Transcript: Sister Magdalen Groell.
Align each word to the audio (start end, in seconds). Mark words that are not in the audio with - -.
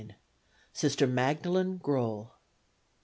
Sister 0.73 1.05
Magdalen 1.05 1.77
Groell. 1.77 2.33